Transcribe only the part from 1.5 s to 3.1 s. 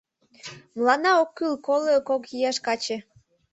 коло кок ияш каче